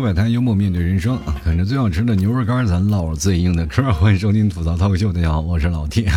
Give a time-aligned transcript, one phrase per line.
[0.00, 1.34] 摆摊，幽默面对人生啊！
[1.42, 3.92] 啃着最好吃的牛肉干，咱唠最硬的嗑。
[3.92, 6.10] 欢迎收听吐槽脱口秀，大家好，我是老铁。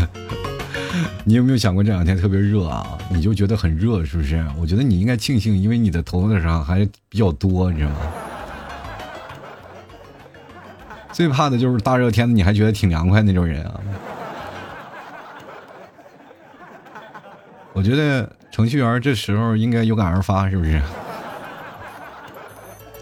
[1.24, 2.98] 你有没有想过这两天特别热啊？
[3.10, 4.46] 你就觉得很热，是不是？
[4.60, 7.98] 我觉得你应该庆幸，因为你的头发上还比较多，你知道吗？
[11.12, 13.80] 最怕的就是大热天的，你还觉得挺凉快那种人啊！
[17.74, 20.82] 我觉得程序员这时候应该有感而发，是不是？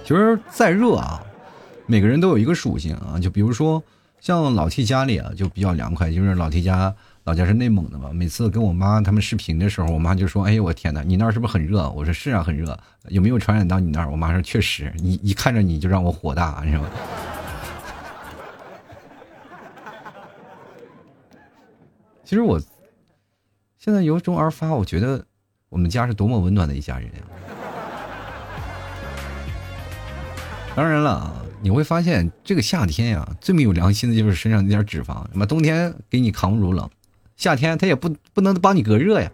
[0.09, 1.23] 其实再热啊，
[1.86, 3.20] 每个人都有一个属性啊。
[3.22, 3.84] 就比如说，
[4.20, 6.12] 像老 T 家里啊，就比较凉快。
[6.12, 6.91] 就是老 T 家
[7.26, 12.76] 老家是内蒙的嘛，每次跟我妈他们视频的时候，我妈就说：“哎呦我天哪，你那儿是不是很热？”我说：“是啊，很热。”
[13.09, 14.09] 有没有传染到你那儿？
[14.09, 16.90] 我妈说：“确实，你一看着你就让我火大，你知道吗？”
[22.26, 22.60] 其实我。
[23.77, 25.23] 现在由衷而发，我觉得
[25.70, 27.12] 我们家是多么温暖的一家人。
[30.75, 35.26] 当然了啊，你会发现这个夏天呀，最没有良心的就是身上那点脂肪。
[35.34, 36.89] 那么冬天给你扛不住冷，
[37.35, 39.29] 夏天它也不不能帮你隔热呀。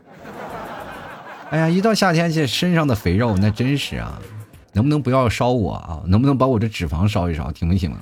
[1.51, 4.19] 哎呀，一到夏天这身上的肥肉那真是啊，
[4.73, 6.01] 能不能不要烧我啊？
[6.07, 7.95] 能不能把我这脂肪烧一烧，行不行？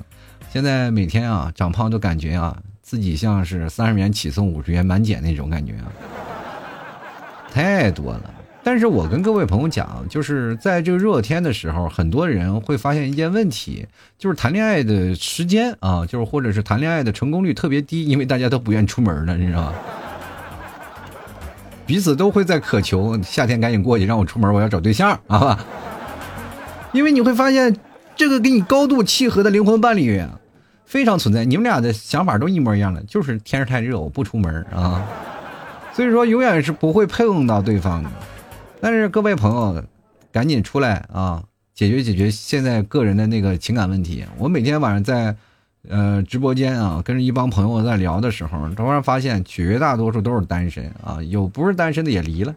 [0.50, 5.92] 现在每天啊长胖都感觉啊自己像是三十元起送五十元满减那种感觉啊。
[7.52, 8.34] 太多了，
[8.66, 13.86] 但是我跟各位朋友讲，就是在这个热天的时候，很多人会发现一件问题，
[14.17, 19.73] 就是谈恋爱的时间啊，就是或者是谈恋爱的成功率特别低，因为大家都不愿意出门了，你知道吗？
[21.86, 25.59] 彼此都会在渴求夏天赶紧过去，让我出门，我要找对象啊！
[26.94, 27.75] 因为你会发现，
[28.16, 30.23] 这个跟你高度契合的灵魂伴侣
[30.86, 35.06] 非常存在，你们俩的想法都一模一样的，就是天太热，我不出门啊。
[35.91, 38.09] 所以说，永远是不会碰到对方的。
[38.84, 39.81] 但是各位朋友，
[40.30, 41.42] 赶紧出来啊，
[41.73, 44.25] 解决解决现在个人的那个情感问题。
[44.38, 45.38] 我每天晚上在，
[45.88, 52.53] 呃，直播间啊，跟着一帮朋友在聊的时候，突然发现绝大多数都是单身啊，有不是单身的也离了。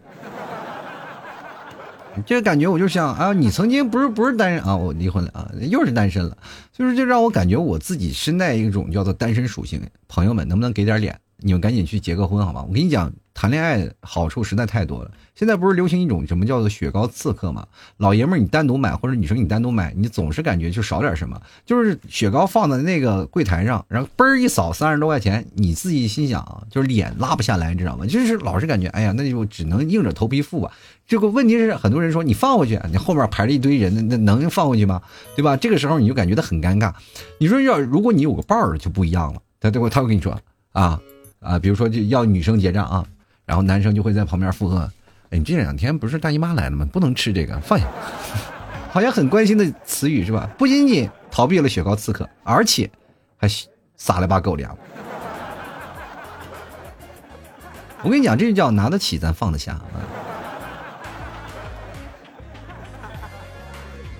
[2.25, 6.37] 这感觉我就想啊，你曾经不是不是单身啊，我离婚了啊，又是单身了。
[6.73, 9.81] 就是就让我感觉我自己身带一种叫做单身属性。
[10.09, 11.17] 朋友们，能不能给点脸？
[11.39, 12.65] 你们赶紧去结个婚好吗？
[12.67, 13.11] 我跟你讲。
[13.39, 15.11] 谈恋爱好处实在太多了。
[15.35, 17.67] 现在不是流行一种什么叫做雪糕刺客吗？
[17.97, 21.39] 老爷们儿你单独买，或者女生你单独买，你总是感觉就少点什么。
[21.63, 28.07] 就是雪糕放在那个柜台上，然后嘣儿一扫三十多块钱，你自己心想，就是脸拉不下来，你知道吗？
[28.07, 30.71] 就是老是感觉，哎呀，那就只能硬着头皮付吧。
[31.05, 34.99] 这个问题是很多人说你放回去，你后面排着一堆人，那那能放回去吗？
[35.35, 35.55] 对吧？
[35.55, 36.91] 这个时候你就感觉到很尴尬。
[37.37, 40.35] 你说要如果你有个伴儿就不一样了，他他会他会跟你说
[40.71, 40.99] 啊
[41.39, 43.05] 啊，比如说就要女生结账啊。
[43.45, 44.91] 然后男生就会在旁边附和
[45.31, 46.85] ：“哎，你这两天不是大姨妈来了吗？
[46.91, 47.87] 不能吃这个，放下。
[48.91, 50.49] ”好像很关心的词语是吧？
[50.57, 52.89] 不仅仅逃避了雪糕刺客，而且
[53.37, 53.47] 还
[53.95, 54.77] 撒了把狗粮。
[58.01, 59.85] 我跟你讲，这就叫拿得起，咱放得下啊。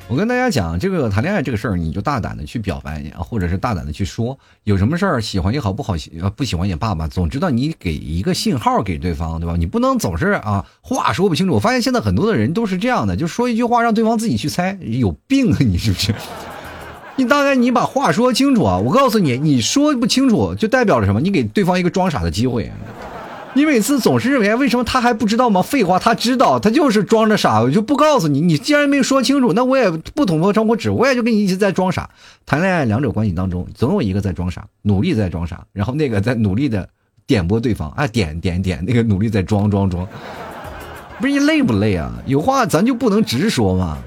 [0.10, 5.96] 我跟大家讲，这个谈恋爱这个事儿，你就大胆的去表白啊，或者是大胆的去说，有什么事儿喜欢也好，不好
[6.34, 9.58] 不喜欢也罢吧，总知道你给一个信号给对方，对吧？
[9.58, 11.54] 你不能总是啊话说不清楚。
[11.54, 16.16] 我发现现在很多的人都是这样的，就说一句话让对方自己去猜，有病啊你是不是？
[17.18, 18.78] 你大概你把话说清楚啊！
[18.78, 21.20] 我告诉你，你说不清楚就代表着什么？
[21.20, 22.72] 你给对方一个装傻的机会。
[23.58, 25.64] 你每次总是认为，为什么他还不知道吗？
[25.64, 28.40] 废话，他知道，他就是装着傻，我就不告诉你。
[28.40, 32.08] 你既然没说清楚，那我也不捅破窗户纸，我也就跟你一直在装傻。
[32.46, 36.88] 谈恋爱两者关系当中，总有一个在装傻，努力在装傻，然后那个在努力的
[37.26, 40.08] 点拨对方啊，点点点，那个努力在装装装。
[41.20, 42.14] 不是你累不累啊？
[42.28, 43.98] 有话咱就不能直说吗？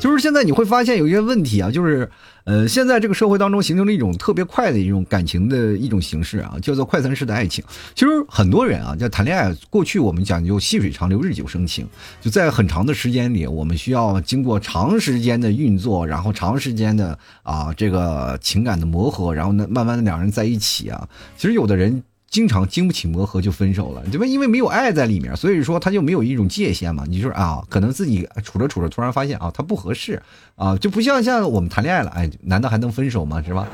[0.00, 2.10] 就是现在你会发现有一些问题啊，就是。
[2.48, 7.62] 呃，现在这个社会当中形成了一种特别快的一种感情的一种形式啊，叫做快餐式的爱情。
[7.94, 11.86] 其实很多人啊，在谈恋爱，过去我们讲究细水长流、日久生情，
[12.22, 21.06] 就在很长的时间里，我们需要经过长时间的运作，然后长时间的啊这个情感的磨合，然后呢，慢慢的两人在一起啊。
[21.36, 22.02] 其实有的人。
[22.30, 24.26] 经常经不起磨合就分手了，对吧？
[24.26, 27.04] 因为没有爱在里面，所以说他就没有一种界限嘛。
[27.08, 30.22] 你说啊，可能自己处着处着，突然发现啊，他不合适
[30.56, 33.42] 啊，就不像像我们谈恋爱了，哎，难道还能分手吗？
[33.44, 33.66] 是吧？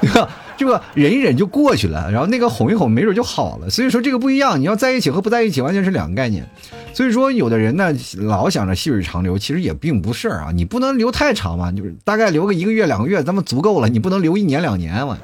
[0.56, 3.70] 这个忍一忍就过去了，然后那个哄一哄，没准就好了。
[3.70, 6.46] 所以说这个不一样，你要在一起和不在一起完全是两个概念。
[6.92, 10.50] 所以说有的人呢，老想着细水长流，其实也并不是啊。
[10.52, 13.88] 你不能留太长嘛，就是大概留个一个月两个月，咱们足够了。
[13.88, 15.16] 你不能留一年两年嘛。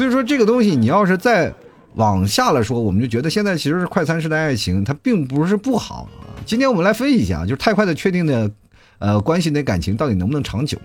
[0.00, 1.52] 所以说这个东西，你要是再
[1.96, 6.24] 往下了说，我们就觉得现在其实是快餐式的爱情，它并不是不好啊。
[6.46, 8.50] 今天我们来分析一下，就是太快的确定的，
[8.98, 10.78] 呃，关系的感情到底能不能长久？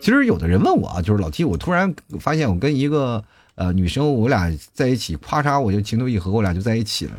[0.00, 3.20] 其实有的人问我啊，就是老 T，我突然发现我跟一个
[3.56, 7.12] 呃女生，我俩在一起，咔嚓我就情投意合，我俩就在一起了。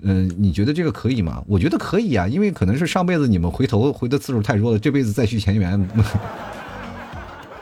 [0.00, 1.44] 嗯，你觉得这个可以吗？
[1.46, 5.78] 我觉得可以啊，因为可能是上辈子你们回头回的次数太多了，这辈子再续前缘。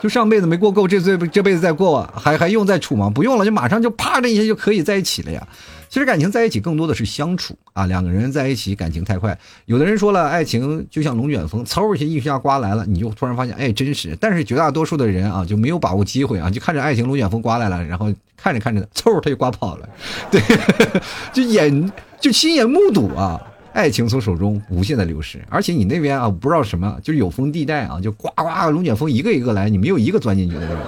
[0.05, 3.09] 就上辈子没过够，这这这辈子再过，还还用再处吗？
[3.09, 5.47] 不用了，就马上就啪的一下就可以在一起了呀。
[5.89, 9.35] 其实感情在一起更多的是相处啊，两个人在一起感情太快。
[9.65, 14.15] 有的人说了，爱情就像龙卷风，嗖一下一下刮来了，你就突然发现，哎，真实。
[14.21, 19.89] 但是绝大多数的人啊，就没有把握机会啊，就看着爱情龙卷风刮来了，然后看着看着，嗖，他就刮跑了。
[20.29, 20.39] 对，
[21.33, 23.41] 就眼就亲眼目睹啊。
[23.75, 30.79] 爱情从手中无限的流失，而且你那边啊不知道什么，就是有风地带啊，就呱呱龙卷风一个一个来，你没有一个钻进去的，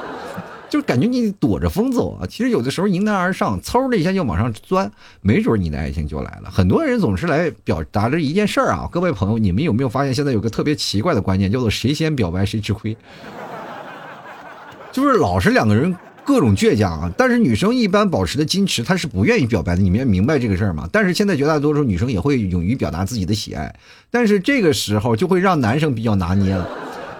[0.69, 2.25] 就感觉你躲着风走啊。
[2.25, 4.89] 其实有的时候迎难而上，嗖的一下就往上钻，
[5.19, 6.49] 没准你的爱情就来了。
[6.49, 12.95] 很多人总是来表达着一件事儿啊，各位朋友，你们有没有发现现在有个特别奇怪的观念，叫做谁先表白谁吃亏，
[14.93, 15.93] 就是老是两个人。
[16.27, 19.81] 各种倔强啊，但是女生一般保持的矜持，她是不愿意表白的。
[19.81, 20.85] 你们明白这个事儿吗？
[20.91, 23.73] 但是现在绝大多数女生也会勇于表达自己的喜爱，
[24.11, 26.69] 但是这个时候就会让男生比较拿捏了。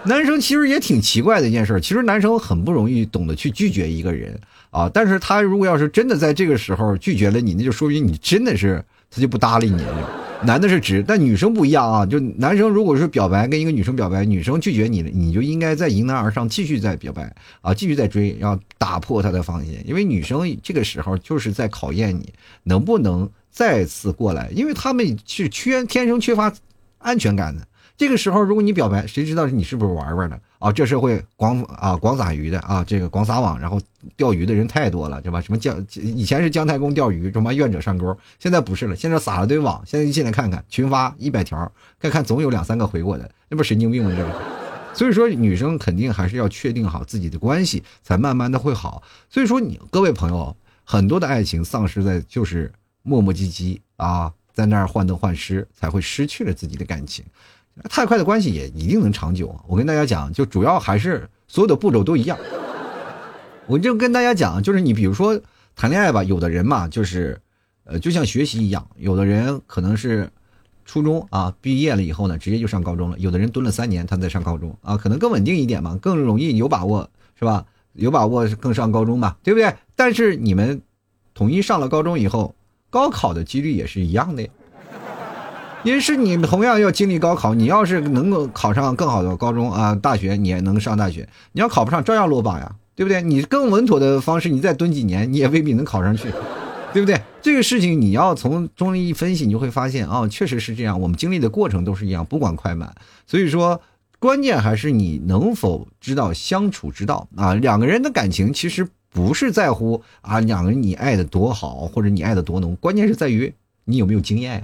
[0.03, 4.37] 男生其实也挺奇怪的一件事，其实男生很不容易懂得去拒绝一个人
[4.71, 4.91] 啊。
[4.93, 10.26] 但是他如果要是真的在这个时候拒绝了你，那就说明你真的是他就不搭理你了。
[10.43, 12.05] 男的是直，但女生不一样啊。
[12.05, 19.83] 就男生如果是表白跟一个女生表白，女生拒绝你了，你就应该再迎难而上，继续再表白啊，继续再追，要打破他的防线。
[19.87, 22.31] 因为女生这个时候就是在考验你
[22.63, 26.53] 能不能再次过来，因为他们是缺天生缺乏
[26.99, 27.67] 安全感的。
[27.97, 30.71] 这个时候，如果你表白，谁知道你是不是玩玩的啊？
[30.71, 33.79] 这社会广啊广撒鱼的啊，这个广撒网，然后
[34.15, 35.41] 钓鱼的人太多了，对吧？
[35.41, 44.11] 什么姜以前是姜太公钓鱼，什么愿者上钩，现在不是了，现在撒了堆网，现在进来看看，群发一百条，看看总有两三个回过的，那不神经病吗？
[44.15, 44.31] 这个，
[44.93, 49.03] 所以说女生肯定还是要确定好自己的关系，才慢慢的会好。
[49.29, 52.71] 所以说你各位朋友，很多的爱情丧失在就是
[53.03, 57.23] 磨磨唧唧啊，在那儿患得患失，才会失去了自己的感情。
[57.89, 59.55] 太快的关系也一定能长久。
[59.67, 62.37] 我跟大家讲，就主要还是所有的步骤都一样。
[63.65, 65.39] 我就跟大家讲，就是你比如说
[65.75, 67.39] 谈恋爱吧，有的人嘛，就是
[67.83, 70.29] 呃，就像学习一样，有的人可能是
[70.85, 77.65] 初中啊毕业了以后呢，直接就上高中了；有的人蹲了三年，他在上高中啊，可能更稳定一点嘛，更容易有把握，是吧？
[77.93, 79.73] 有把握更上高中嘛，对不对？
[79.95, 80.81] 但是你们
[81.33, 82.55] 统一上了高中以后，
[82.89, 84.49] 高考的几率也是一样的呀。
[85.83, 91.27] 因为是你同样要经历高考，你要是能够考上更好的高中啊，大学你也能上大学。
[91.53, 93.21] 你要考不上，照样落榜呀，对不对？
[93.21, 96.29] 你更稳妥的方式，你再蹲几年，你也未必能考上去，
[96.91, 97.21] 对不对？
[97.41, 100.99] 这个事情你要从中医一分析，你就会发现啊，确实是这样。
[100.99, 102.93] 我们经历的过程都是一样，不管快慢。
[103.25, 103.79] 所以说，
[104.19, 107.53] 关键还是你能否知道相处之道啊。
[107.53, 113.53] 两个人的感情其实不是在乎啊，两个人你爱的多好，或者你爱的多浓，关键是在于
[113.85, 114.61] 你有没有经验呀。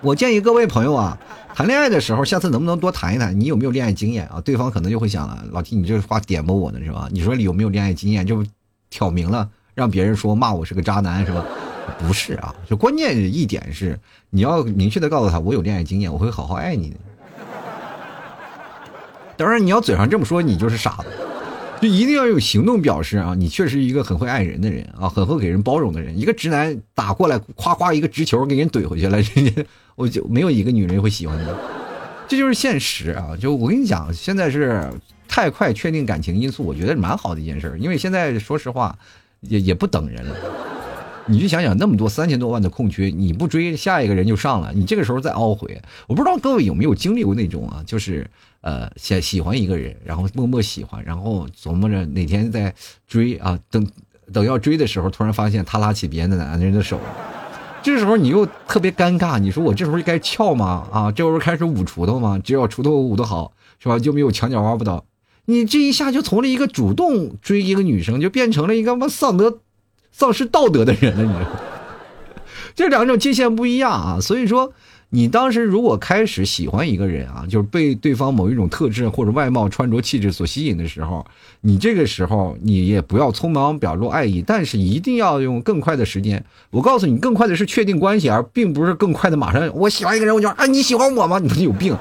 [0.00, 1.18] 我建议各位朋友啊，
[1.54, 3.38] 谈恋爱的时候，下次能不能多谈一谈？
[3.38, 4.40] 你有没有恋爱经验啊？
[4.40, 7.08] 对方可能就会想了，老弟你这话点拨我呢，是吧？
[7.10, 8.44] 你说你有没有恋爱经验，就
[8.90, 11.44] 挑明了让别人说骂我是个渣男，是吧？
[11.98, 13.98] 不是啊，就关键一点是
[14.30, 16.96] 你要明确的告诉他，我有恋爱经验，我会好好爱你的。
[19.36, 21.06] 当然，你要嘴上这么说，你就是傻子。
[21.80, 23.36] 就一定要用行动表示啊！
[23.38, 26.18] 你确实一个很会爱人的人啊，很会给人包容的人。
[26.18, 29.64] 一个直男打过来，夸夸一个直球给人怼回去了，人家
[29.98, 31.58] 我就没有一个女人会喜欢的。
[32.28, 33.36] 这就是现实啊！
[33.38, 34.88] 就我跟你讲，现在是
[35.26, 38.96] 太快确定感情因素，我觉得蛮好的一件事因为现在说实话，
[39.40, 40.36] 也也不等人了。
[41.26, 48.26] 你就想想那么多三千多万的空缺，你不追，下一个人就上了，你这个时候再懊悔，我不知道各位有没有经历过那种啊，就是。
[48.60, 52.74] 呃，喜喜欢一个人，然后默默喜欢，然后琢磨着哪天再
[53.06, 53.88] 追啊，等
[54.32, 56.98] 等要追的时候，突然发现他拉起别的男人的手，
[57.82, 60.86] 这时候你又特别尴尬，你说我这时候该翘吗？
[60.92, 62.38] 啊，这时候开始舞锄头吗？
[62.42, 63.98] 只要锄头舞得好，是吧？
[63.98, 65.04] 就没有墙角挖不倒。
[65.46, 69.60] 你这一下就从了一个主动追一个女生，就变成了一个妈丧德、
[70.12, 71.50] 丧失道德的人了，你知道？
[72.74, 74.72] 这两种界限不一样啊，所以说。
[75.10, 81.26] 你当时如果开始喜欢一个人啊，就是被对方某一种特质或者外貌、穿着、气质所吸引的时候，
[81.62, 86.44] 你这个时候你也不要匆忙表露爱意，但是一定要用更快的时间。
[86.70, 91.38] 我告诉你，更快的是确定关系，而并不是更快的马上我喜欢一个人我就啊你喜欢我吗？
[91.38, 91.96] 你有病，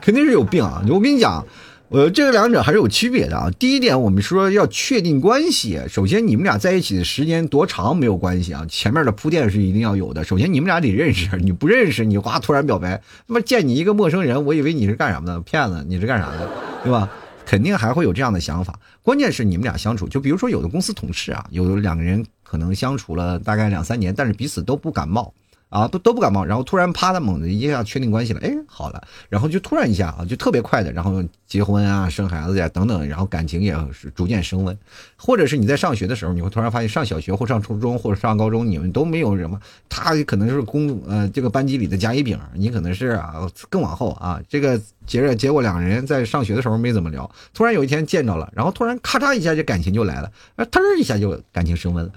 [0.00, 0.80] 肯定是有病啊！
[0.88, 1.44] 我跟你讲，
[1.90, 3.50] 呃，这个两者还是有区别的啊。
[3.58, 10.22] 第一点，我们说要确定关系，首先你们俩在一起的时间多长没有关系啊，前面的铺垫是一定要有的。
[10.22, 15.40] 首先你们俩得认识，你不认识，你哗突然表白，他妈见你一个陌生人，我以为你是干什么的？
[15.40, 16.46] 骗子，你是干啥的，
[16.84, 17.08] 对吧？
[17.46, 18.78] 肯定还会有这样的想法。
[19.02, 25.32] 关键是你们俩相处，就比如说有的公司同事啊，有两个人可能相处了大概两三年，但是彼此都不感冒。
[25.68, 34.76] 啊，都都不感冒，然后突然啪的猛的一下确定关系了，哎，好了，然后就突然一下啊，就特别快的，然后结婚啊，生孩子呀等等，然后感情也是逐渐升温，
[35.16, 52.12] 或者是你在上学的时候，你会突然发现上小学或上初中或者上高中，你们都没有什么，他可能是公呃这个班级里的甲乙丙，你可能是啊更往后啊，这个结着结果两个人在上学的时候没怎么聊，突然有一天见着了，然后突然咔嚓一下这感情就来了，啊腾一下就感情升温了。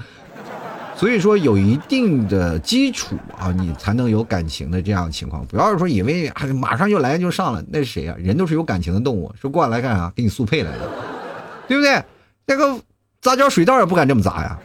[1.02, 5.44] 所以说有一定的基础啊，你才能有感情的这样的情况。
[5.48, 8.16] 不要是说以为啊马上就来就上了，那是谁啊？
[8.20, 10.14] 人都是有感情的动物，说过来干啥？
[10.16, 10.88] 给你速配来的，
[11.68, 12.04] 对不对？
[12.46, 12.80] 那个
[13.20, 14.60] 杂交水稻也不敢这么砸呀。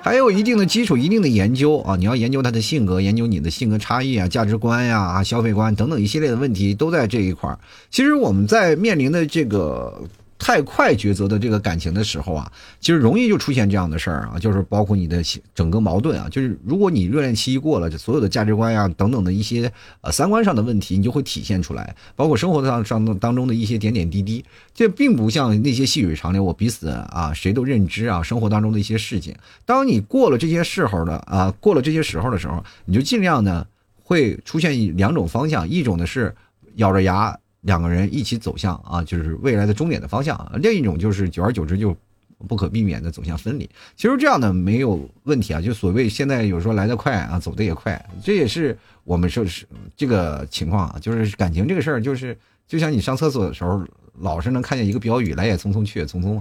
[0.00, 7.58] 还有一定的基础，一定的研究啊，你要研究他的性格，研究你的性格差异啊、价值观呀、啊消费观等等一系列的问题都在这一块儿。
[7.90, 10.00] 其实我们在面临的这个。
[10.40, 15.22] 太快抉择的这个感情的时候啊，其实容易就出现这样的事儿啊，就是包括你的
[15.54, 19.70] 整个矛盾啊，就是如果你热恋期一过了，就所有的价值观呀等等的一些
[20.00, 24.42] 呃三观上的问题，你就会体现出来，包括生活上上当中的一些点点滴滴，
[24.74, 33.66] 这并不像那些细水长流，我彼此啊谁都认知啊，生活当中的一些事情，当你过了这些时候的啊，过了这些时候的时候，你就尽量呢
[34.02, 36.34] 会出现两种方向，一种呢是
[36.76, 37.38] 咬着牙。
[37.62, 41.94] 两个人一起走向啊，就是未来的终点的方向；另一种就是久而久之就
[42.48, 43.68] 不可避免的走向分离。
[43.96, 50.96] 其实这样的没有问题啊，就所谓现在有时候来得快啊，走得也快，这也是我们说是这个情况啊。
[51.00, 52.36] 就是感情这个事儿，就是
[52.66, 53.84] 就像你上厕所的时候，
[54.20, 56.40] 老是能看见一个标语：“来也匆匆，去也匆匆。”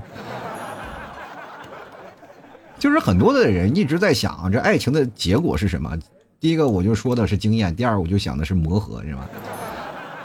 [2.79, 5.97] 就是很多的人一直在想，这爱情的结果是什么？
[6.39, 9.29] 第一个我就说的是经验，第二我就想的是磨合，是吧？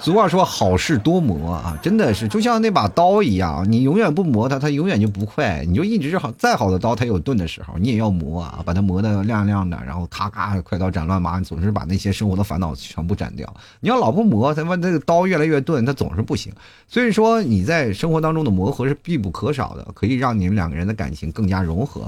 [0.04, 5.64] 俗话说好事多磨啊，真的是就像那把刀一样，你永远不磨它，它永远就不快。
[5.66, 13.50] 你就一直好再好的刀，它有钝的时候，你也要磨啊，把它磨得亮亮的，然后咔咔快刀斩乱麻，总是把那些生活的烦恼全部斩掉。
[13.80, 16.52] 你要老不磨，他妈那个刀越来越钝，它总是不行。
[16.86, 22.02] 所以说你在生活当中的磨合是必不可少的，可以让你们两个人的感情更加融合。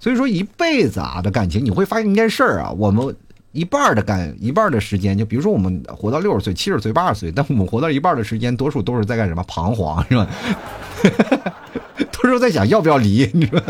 [0.00, 3.14] 所以说一辈子啊的感情，你会发现一件事儿啊，我们。
[3.52, 9.42] 一半的干一半的时间，就比如说我们活到六十岁、七十岁、八十岁， 但我们活到一半的时间，多数都是在干什么？
[9.46, 10.26] 彷徨是吧？
[12.12, 13.60] 都是在想要不要离，你说。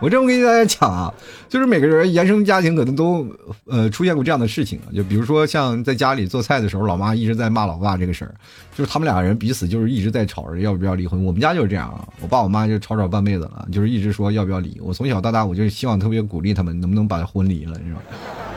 [0.00, 1.12] 我这么跟大家讲啊，
[1.48, 3.26] 就是每个人原生家庭可能都
[3.66, 8.32] 呃出现过这样的事情啊，就比如说像在家里做菜的时候，老妈一直在骂老爸这个事儿，
[8.76, 11.24] 就是他们俩人彼此就是一直在吵着要不要离婚。
[11.24, 14.78] 我们家就是这样啊，我爸我妈就吵吵半辈子了，就是一直说要不要离。
[14.80, 18.47] 我从小到大我就希望特别鼓励他们能不能把婚离了，你知道吗？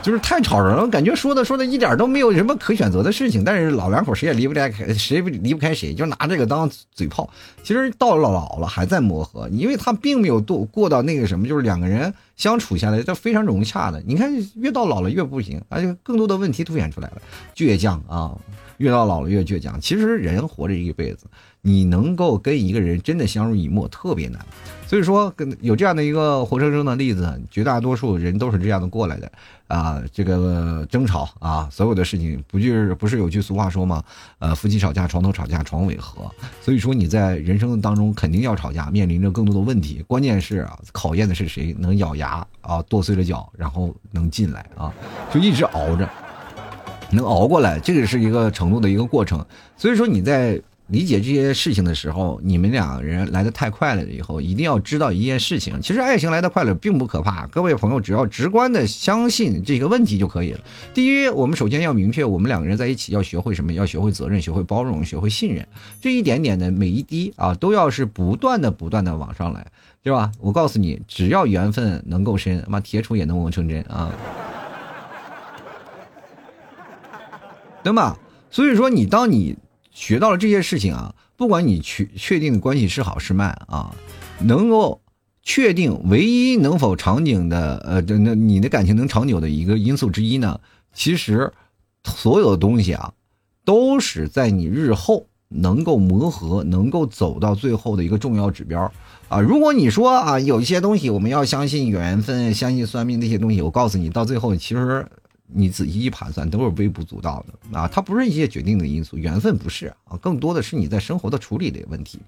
[0.00, 3.44] 就是太吵人了，感觉说的说的一点都没有什么可选择的事情。
[3.44, 7.28] 但是老两口谁也离不开，谁也离不开谁，就拿这个当嘴炮。
[7.62, 14.02] 其实到了老了还在磨合，因为他并没有度过到那个什么，就是两个人相处下来都非常融洽的。
[14.06, 17.20] 你看越到老了越不行，而且更多的问题凸显出来了，
[17.54, 18.32] 倔强啊，
[18.78, 19.78] 越到老了越倔强。
[19.80, 21.26] 其实人活着一辈子。
[21.62, 24.38] 你能够跟一个人真的相濡以沫特别难，
[24.86, 29.30] 所以说跟有这样的一个活生生的例子，绝大多数人都是这样的过来的
[29.66, 30.02] 啊。
[30.12, 34.02] 这个争吵啊，所有的事情不就是不是有句俗话说吗？
[34.38, 36.30] 呃，夫妻吵架床头吵架床尾和。
[36.62, 40.02] 所以说你在人生当中肯定要吵架，面临着更多的问题。
[40.06, 44.94] 关键是啊，考验的是谁能咬牙啊剁碎了脚，然后能进来啊，
[45.34, 46.08] 就一直熬着，
[47.10, 49.44] 能熬过来，这个是一个程度的一个过程。
[49.76, 50.58] 所以说你在。
[50.88, 54.02] 理解这些事情的时候，你们两个人来的太快了。
[54.04, 57.46] 以后一定要知道一件事情，其实爱情来的快乐并不可怕。
[57.48, 60.60] 各位朋友，只要直观的相信这个问题就可以了。
[60.94, 63.70] 第一，我们首先要明确，我们两个人在一起要学会什么？
[63.74, 65.68] 要学会责任，学会包容，学会信任。
[66.00, 69.66] 这一点点的每一滴啊，都要是不断的、不断的往上来，
[70.02, 70.32] 对吧？
[70.40, 74.10] 我告诉你，只要缘分能够深，妈铁杵也能磨成针啊，
[77.82, 78.16] 对吧？
[78.50, 79.54] 所以说，你当你。
[79.98, 83.92] 学到了这些事情啊，不管你确确定的关系是好是慢啊，
[84.38, 85.00] 能够
[85.42, 90.60] 确定唯一能否长久的呃，那你的感情能长久的一个因素之一呢，
[90.94, 91.52] 其实
[92.04, 93.12] 所有的东西啊，
[93.64, 98.92] 都是在你日后能够磨合、能够走到最后的一个重要指标
[99.28, 99.40] 啊。
[99.40, 105.04] 如果你说啊，有一些东西我们要相信缘分、相信算命那些东西，我告诉你，到最后其实
[105.50, 107.88] 你仔细一盘算，都是微不足道的啊。
[107.88, 112.18] 它不是一些决定的因素，缘分不是啊，更多的是你在生活的处理的问题。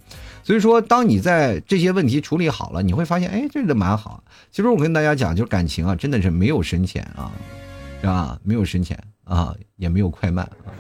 [0.43, 4.25] 所以说，当你在这些问题处理好了，你会发现，哎，这个蛮好。
[4.51, 7.31] 其实我跟大家讲，就是感情啊，真的是没有深浅啊，
[8.01, 8.39] 是吧？
[8.43, 10.73] 没有深浅啊，也没有快慢啊。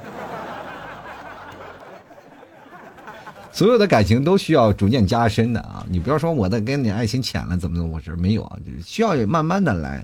[3.52, 5.84] 所有的感情都需要逐渐加深的啊！
[5.90, 10.02] 你不要说我的跟你爱情浅了怎么怎么回事，没有啊，需要慢慢的来。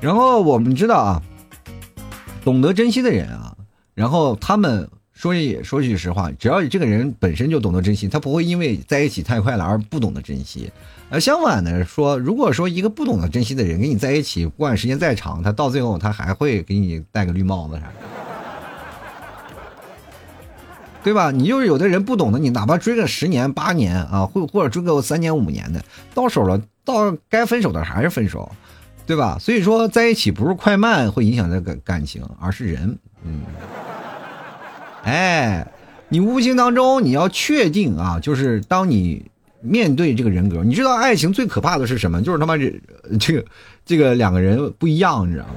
[0.00, 1.22] 然后我们知道啊，
[2.48, 3.54] 懂得珍惜的人啊，
[3.92, 10.72] 然后他们说说句实话，只要你这个人本身就懂得珍惜，他不会因为在一起太快了而不懂得珍惜。
[11.10, 17.92] 而相反的说，如果说一个不懂得珍惜的人跟你在一起，不管时间再长，他到最后他还会给你戴个绿帽子啥的。
[21.04, 21.30] 对吧？
[21.30, 28.50] 你就是有的人不懂得，你哪怕追个十年八年啊，或或者追个三年五年的，到手了，到该分手的还是分手，
[29.08, 29.38] 对吧？
[29.40, 32.96] 所以说在一起不是快慢会影响这个感情，而是人。
[33.24, 33.40] 嗯，
[35.02, 35.66] 哎，
[36.10, 39.24] 你无形当中你要确定啊，就是当你
[39.62, 42.22] 面对这个人格，你知道爱情最可怕的是什么？
[42.22, 42.80] 就是他妈这
[43.18, 43.44] 这个
[43.84, 45.54] 这个两个人不一样，你知道吗？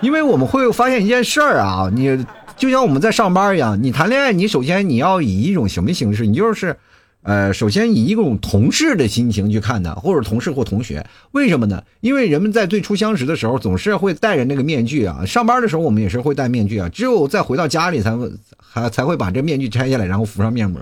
[0.00, 2.26] 因为我们会发现一件事儿啊，你。
[2.56, 6.24] 就像我们在上班一样，你谈恋爱，你首先你要以一种什么形式？
[6.24, 6.76] 你就是，
[7.24, 11.04] 呃，首先以一种同事的心情去看他，或者同事或同学。
[11.32, 11.82] 为什么呢？
[12.02, 15.24] 因为人们在最初相识的时候，总是会戴着那个面具啊。
[15.24, 16.86] 上班的时候，我们也是会戴面具啊。
[16.90, 20.78] 只有再回到家里，才会还才会把这面具拆下来，然后敷上面膜。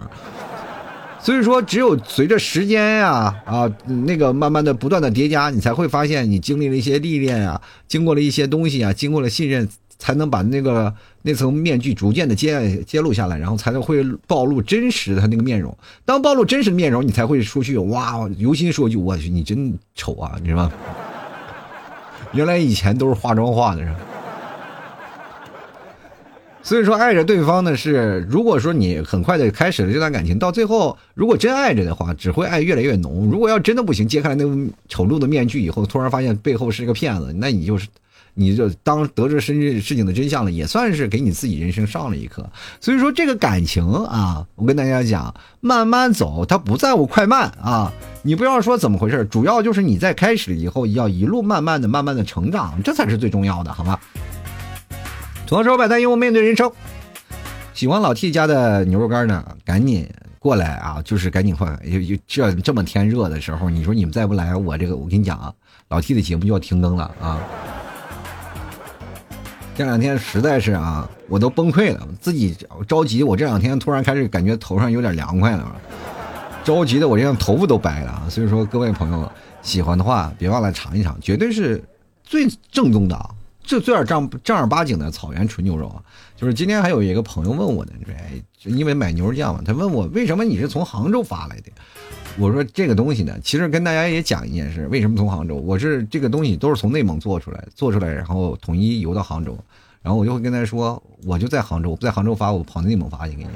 [1.21, 9.69] 所以说，只有随着时间呀啊那个慢慢的不断的叠加，你才会发现你经历了一些历练啊，经过了一些东西啊，经过了信任。
[10.03, 10.93] 才能把那个
[11.23, 15.73] 那层面具逐渐的揭揭露下来，然后才能会暴露真实的他那个面容。
[16.05, 20.73] 当暴露真实的面容，你才会出去哇，由心说句我去，你真丑啊，你知道吗？
[22.35, 23.97] 原来以前都是化妆化的，是吧？
[26.65, 33.31] 所以说，爱着对方呢是，如果说你很快的开始了这段感情，到最后如果真爱着的话，只会爱越来越浓。
[33.31, 34.57] 如果要真的不行，揭开了那个
[34.89, 37.87] 丑陋的面具以后，突然发现背后是个骗子，那你就是。
[38.35, 42.49] 你就当得知事事情的真相了，也算是给你自己人生上了一课。
[42.81, 47.93] 所以说，这个感情啊，我跟大家讲，慢慢走，它不在乎快慢啊。
[48.23, 53.99] 你不要说怎么回事，主要就是你在开始以后要一路慢慢的、慢慢的成长，这才是最重要的，好吗？
[55.47, 56.71] 左手摆摊，右面对人生。
[57.75, 61.03] 喜欢老 T 家的牛肉干呢，赶紧过来啊！
[61.05, 61.79] 就是赶紧换，
[62.27, 65.53] 这这么天热的时候，你说你们再不来，我这个我跟你讲啊，
[65.89, 67.39] 老 T 的节目就要停更了啊。
[69.75, 72.55] 这两天实在是啊，我都崩溃了，自己
[72.87, 73.23] 着急。
[73.23, 75.77] 我这两天突然开始感觉头上有点凉快了，
[76.63, 78.23] 着急的我这样头发都白了。
[78.29, 79.31] 所以说，各位朋友
[79.63, 81.83] 喜欢的话，别忘了尝一尝，绝对是
[82.23, 83.31] 最正宗的啊，
[83.73, 86.03] 这最点正正儿八经的草原纯牛肉啊。
[86.37, 87.93] 就是今天还有一个朋友问我呢，
[88.65, 91.73] 因为买牛肉酱嘛，他问我为什么你是从杭州发来的。
[92.37, 95.55] 我说这个东西呢，其实跟大家也讲一件事，为什么从杭州？
[95.55, 99.57] 我是这个东西都是从内蒙做出来，做出来然后统一邮到杭州，
[100.03, 103.49] 然后我就会跟他说，我就在杭州，我不在杭州发，我跑内蒙发去给你。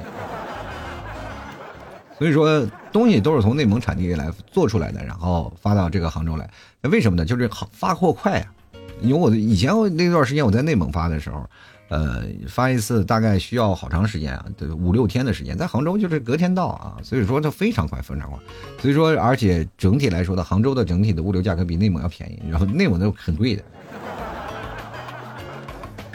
[2.19, 6.49] 所以说东西都是从内蒙产地来做出来的，然后发到这个杭州来。
[6.81, 7.27] 那为什么呢？
[7.27, 8.53] 就是发货快啊！
[9.01, 11.45] 因为我以前我那段时间我在内蒙发的时候。
[11.89, 18.37] 呃，发一次大概需要好长时间啊，对，五六天的时间，在杭州就是隔天到啊，所以说它非常快，非常快。
[18.83, 23.63] 所以说，而且整体来说的，杭州的整体的物流价格比内蒙要便宜，然后内蒙的很贵的。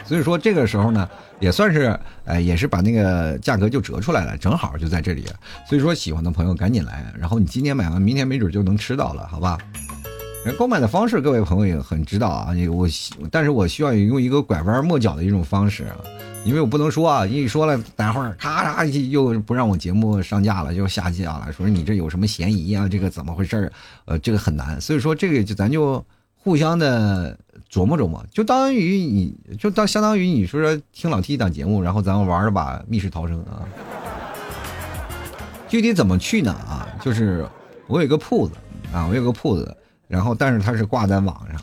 [0.04, 1.08] 所以说这个时候呢，
[1.40, 5.24] 也算是，呃，也是把那个价格就折出来了，正好就在这里。
[5.66, 9.56] 所以说喜欢的朋友赶紧来，然后你今天买完，明天没准就能吃到了，好吧？
[10.58, 12.48] 购买的方式，各位朋友也很知道啊。
[12.70, 12.88] 我，
[13.30, 15.96] 但是我需要用一个拐弯抹角的一种方式啊，
[16.44, 22.88] 因为我不能说啊，一说了，待会儿咔嚓又不让我节目上架了，就下架了，说你这有什么嫌疑啊？
[22.88, 23.70] 这个怎么回事
[24.04, 26.04] 呃，这个很难，所以说这个就咱就
[26.36, 27.38] 互相的
[27.70, 33.62] 琢磨琢磨，就当于你就当相当于你说说听老 T 一档节目，然后咱们玩了把密室逃生啊。
[35.68, 36.50] 具体怎么去呢？
[36.50, 37.46] 啊，就是
[37.86, 38.54] 我有个铺子
[38.92, 39.76] 啊，我有个铺子。
[40.12, 41.58] 然后，但是它是挂在网上，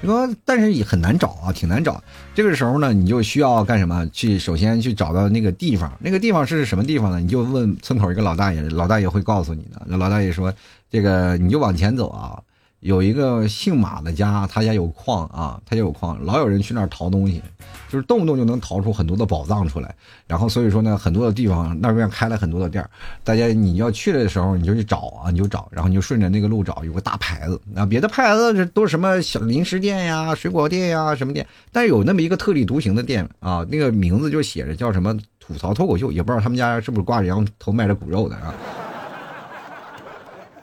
[0.00, 2.02] 你说但是也很难找啊，挺难找。
[2.34, 4.04] 这个时候呢，你就需要干什么？
[4.08, 7.20] 去首先去找到那个地方，那个地方是什么地方呢？
[7.20, 9.80] 你就问村口一个老大爷，老大爷会告诉你的。
[9.86, 10.52] 那老大爷说，
[10.90, 12.42] 这个你就往前走啊，
[12.82, 17.40] 有一个姓马的家，他家有矿啊，他家有矿，老有人去那儿淘东西，
[17.88, 19.94] 就是动不动就能淘出很多的宝藏出来。
[20.26, 22.84] 然后所以说呢，很多的地方那边开了很多的店
[23.22, 38.52] 大家你要去的时候你就去找啊，你就找，然后你就顺着那个路找，有个大牌子啊，别的牌子这都是什么小零食店呀、水果店呀什么店，但是有那么一个特立独行的店啊，那个名字就写着叫什么吐槽脱口秀，也不知道他们家是不是挂着羊头卖着骨肉的啊。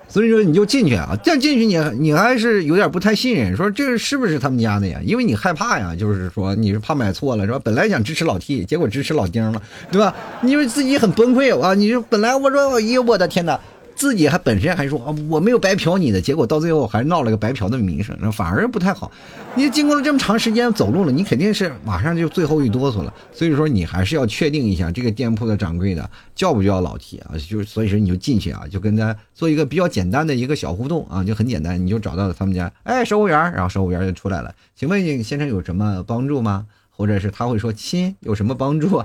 [0.10, 5.00] 所以说你就进去啊，这样进去你你还是有点不太信任，说这是不是他们家的呀？
[5.06, 7.60] 因为你害怕呀，就是说你是怕买错了是吧？
[7.64, 10.14] 本来想支持老 T，结果支持老丁了，对吧？
[10.42, 11.74] 你为自己很崩溃啊！
[11.76, 13.60] 你说本来我说，哎呦我的天哪！
[14.00, 19.12] 自己还本身还说啊，我没有白嫖你的，结果到最后还闹了个白嫖的名声，那反而不太好。
[19.56, 23.14] 你经过了这么长时间走路了，你肯定是马上就最后一哆嗦了。
[23.34, 27.36] 所以说你还是要确定一下这个店铺的掌柜的叫不叫老 T 啊？
[27.50, 36.66] 就所以说你就进去啊，就跟他做一个比较简单的一个小互动啊，就很简单，你就找到了他们家，哎，售货员，然后售货员就出来了，请问先生有什么帮助吗？
[36.90, 39.04] 或者是他会说亲有什么帮助？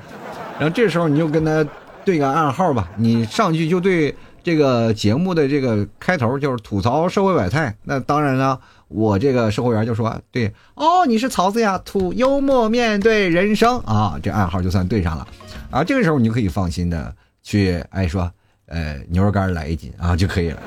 [0.61, 1.67] 然后这时候你就跟他
[2.05, 4.15] 对个暗号吧，你上去就对。
[4.45, 15.27] 这个节目的这个开头就是吐槽社会百态，那当然了，我这个售货员就说：“对哦，你是曹子呀，吐幽默面对人生啊，这暗号就算对上了
[15.71, 17.11] 啊。”这个时候你就可以放心的
[17.43, 18.31] 去哎说，
[18.67, 20.61] 呃，牛肉干来一斤啊就可以了，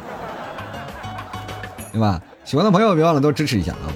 [1.93, 2.19] 对吧？
[2.45, 3.93] 喜欢的朋友别忘了多支持一下啊！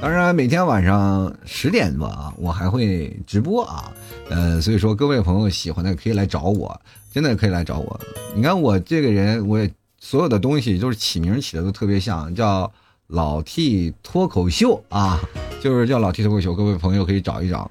[0.00, 3.90] 当然每天晚上十点多啊，我还会直播啊，
[4.30, 6.80] 呃，所以说各位朋友喜欢的可以来找我。
[7.14, 8.00] 真的可以来找我。
[8.34, 9.64] 你看我这个人，我
[10.00, 12.68] 所有的东西都是起名起的都特别像，叫
[13.06, 15.20] 老 T 脱口秀啊，
[15.62, 16.52] 就是叫老 T 脱口秀。
[16.52, 17.70] 各位朋友可以找一找。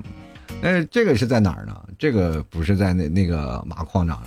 [0.62, 1.76] 但是这个是在哪儿呢？
[2.00, 4.24] 这个不是在那那个马矿上，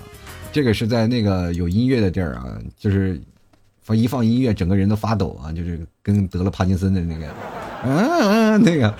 [0.53, 2.45] 这个是在那个有音乐的地儿啊，
[2.79, 3.19] 就是
[3.81, 7.27] 放一放音乐，整个人都发抖啊，就是跟得了帕金森的那个，
[7.85, 8.95] 嗯，那个，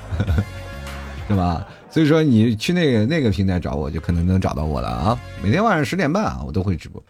[1.29, 1.67] 是吧？
[1.91, 5.19] 所以说你去那个那个平台找我，就可能能找到我了啊！
[5.43, 7.03] 每天晚上十点半啊，我都会直播。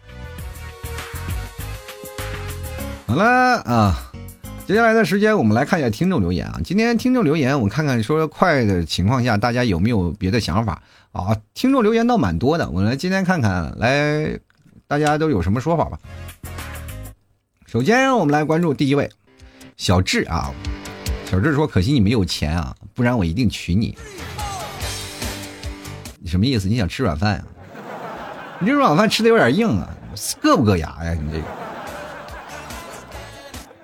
[3.05, 3.25] 好了
[3.63, 4.11] 啊，
[4.65, 6.61] 接下来的时间我们来看一下听众留言啊。
[6.63, 11.35] 今天听众留言，我看看说快的情况下，大家有没有别的想法啊？
[11.53, 14.39] 听众留言倒蛮多的，我来今天看看，来
[14.87, 15.99] 大家都有什么说法吧。
[17.65, 19.09] 首先，我们来关注第一位
[19.75, 20.53] 小智啊。
[21.29, 23.97] 小智说：“可惜你没有钱啊，不然我一定娶你。”
[26.27, 26.67] 你什么意思？
[26.67, 27.43] 你想吃软饭呀？
[28.59, 31.13] 你这软饭吃的有点硬啊，硌不硌牙呀？
[31.13, 31.43] 你这个。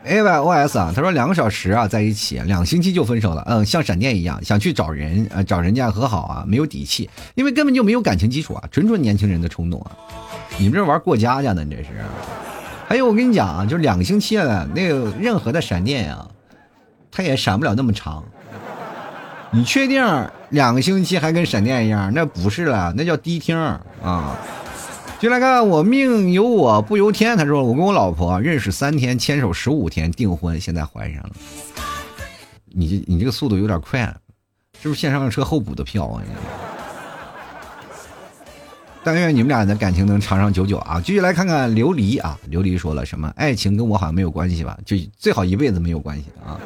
[0.03, 3.41] A Y O S 啊，他说两个小时啊在一起，两星期就分手了。
[3.47, 9.91] 嗯，像闪电一样，想去找人啊，找人家和好啊，没有底气，因为根本就没有感情基础啊，纯纯年轻人的冲动啊。
[10.57, 11.63] 你们这玩过家家呢？
[11.63, 11.91] 你这是。
[12.89, 16.27] 还有我跟你讲啊，就两个星期了，那个任何的闪电啊，
[17.09, 18.21] 它也闪不了那么长。
[19.53, 20.03] 你确定
[20.49, 22.11] 两个星期还跟闪电一样？
[22.11, 24.35] 那不是了，那叫低听啊！
[25.19, 27.37] 就来看我命由我不由天。
[27.37, 31.29] 他说我跟我老婆认识三天，牵手十五天订婚，现在怀上了。
[32.65, 34.01] 你这你这个速度有点快，
[34.81, 36.23] 是不是线上车后补的票啊？
[39.03, 40.99] 但愿你们俩的感情能长长久久啊！
[40.99, 43.31] 继续来看看琉璃啊，琉璃说了什么？
[43.35, 44.75] 爱情跟我好像没有关系吧？
[44.83, 46.59] 就最好一辈子没有关系啊！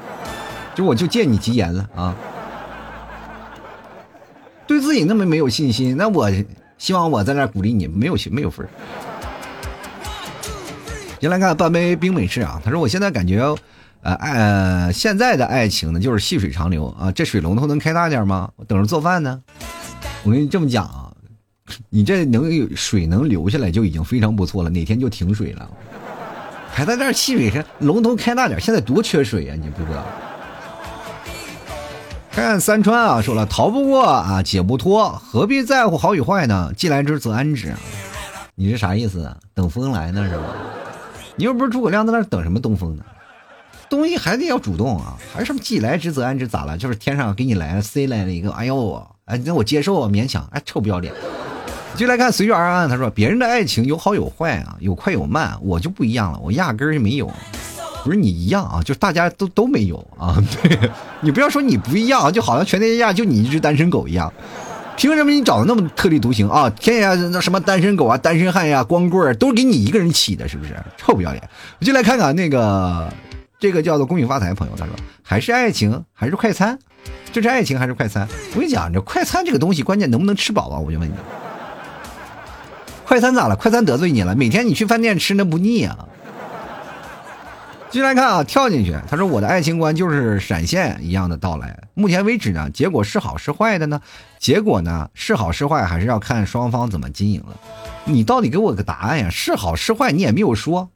[0.74, 2.16] 就我就借你吉言了啊！
[4.78, 6.32] 对自己那么没有信心，那我
[6.78, 8.68] 希望我在那鼓励你，没有没有分
[11.20, 13.44] 先来看半杯冰美式啊，他说我现在感觉，
[14.02, 18.52] 呃爱现在的爱情呢就是细水长流啊，这水龙头能开大点吗？
[18.56, 19.42] 我等着做饭呢。
[20.24, 21.12] 我跟你这么讲啊，
[21.90, 25.68] 你这能有水能流下来就已经非常不错了，哪天就停水了，
[26.72, 30.06] 还在这细水上龙头开大点，现在多缺水呀，你不知道。
[32.38, 36.72] 看三川啊，说了逃不过啊，解不脱，何必在乎好与坏呢？
[36.78, 37.80] 既来之则安之啊！
[38.54, 39.36] 你是啥意思啊？
[39.56, 40.44] 等风来呢是吧？
[41.36, 43.04] 你又不是诸葛亮在那等什么东风呢？
[43.90, 45.18] 东西还得要主动啊！
[45.34, 46.48] 还是什么既来之则安之？
[46.48, 46.78] 咋了？
[46.78, 50.48] 就是天上给你来塞来了一个，哎呦，哎，那我接受啊，勉强。
[50.52, 51.12] 哎，臭不要脸！
[51.96, 52.88] 就来看随遇而安。
[52.88, 57.34] 他说别人的爱情有好有坏啊，有快有慢，我就不一样了，我压根儿就没有。
[58.08, 60.42] 不是你一样啊，就是大家都都没有啊。
[60.64, 60.80] 对
[61.20, 64.32] 你不要说你不一样，就好像全天下就你一只单身狗一样。
[64.96, 66.70] 凭什么你长得那么特立独行啊？
[66.70, 70.74] 天下那什么单身狗啊、单身汉呀、光棍都是给你一个人起的，是不是？
[70.96, 71.50] 臭不要脸！
[71.80, 73.12] 我就来看看那个
[73.60, 76.80] 这个叫做“恭喜发财”朋友，他说还是爱情还是快餐？
[77.34, 78.26] 这是爱情还是快餐？
[78.56, 80.80] 我跟你讲，这快餐这个东西，关键能不能吃饱啊？
[80.80, 81.14] 我就问你，
[83.06, 83.56] 快餐咋了？
[83.58, 84.34] 快餐得罪你了？
[84.34, 86.08] 每天你去饭店吃那不腻啊？
[87.90, 88.94] 继续来看啊，跳进去。
[89.10, 91.88] 他说：“我的爱情观就是闪现一样的到来。
[91.94, 94.02] 目前为止呢，结果是好是坏的呢？
[94.40, 97.56] 结果呢是好是坏，还是要看双方怎么经营了。
[98.04, 99.30] 你到底给我个答案呀？
[99.30, 100.90] 是好是坏，你也没有说。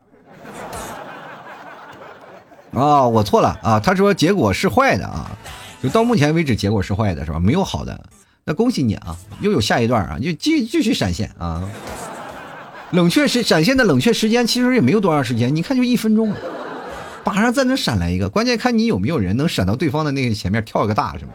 [2.73, 3.79] 啊，我错了啊。
[3.79, 5.31] 他说结果是坏的啊，
[5.81, 7.39] 就到目前为止结果是坏的，是吧？
[7.39, 7.97] 没有好的。
[8.43, 11.63] 那恭喜你啊，又有下一段啊，就继继续闪现啊。
[12.91, 16.33] 冷却时闪现的冷却时间其实也没有多长时间，你看就一分钟。”
[17.23, 21.31] 马上再能闪来一个，关键看你有没有人能闪到对方的那个前面跳个大，是吗？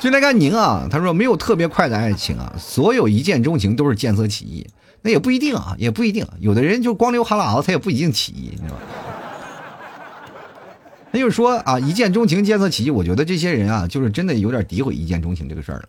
[0.00, 4.66] 就来看您啊，他说没有特别快的爱情啊，所有一见钟情都是见色起意，
[5.02, 8.82] 那也不一定啊，也不一定，有的人就光流哈喇子，他也不一定起意，你知道吧？
[11.10, 15.84] 那就是说啊，一见钟情见色起意，我觉得这些人啊，就是真的有点诋毁一见钟情这个事儿了。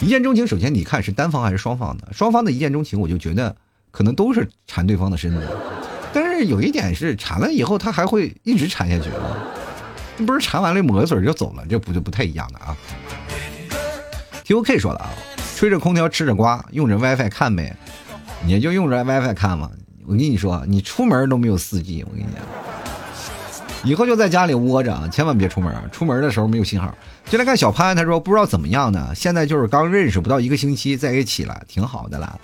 [0.00, 2.08] 一见钟情，首先你看是单方还是双方的？
[2.12, 3.54] 双方的一见钟情，我就觉得
[3.92, 5.46] 可能都是馋对方的身子。
[6.14, 9.36] 但是有一点是缠了以后，他还会一直缠下去啊！
[10.24, 12.76] 不是缠完了抹个嘴就走了，这不就不太一样的啊
[14.44, 15.10] ？T O K 说了啊，
[15.56, 17.76] 吹着空调吃着瓜，用着 WiFi 看呗，
[18.46, 19.68] 你就用着 WiFi 看嘛。
[20.06, 22.42] 我跟你说，你出门都没有四 G，我跟你讲，
[23.82, 26.94] 以后就在家里窝着啊，千万别出门，出门的时候没有信号。
[27.24, 32.38] 就来看小潘，他说不知道怎么样呢，现在就是刚认识不到一个星期在一起了，挺好的啦。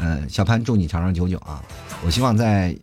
[0.00, 1.62] 嗯，小潘祝你长长久久啊！
[2.02, 2.74] 我希望在。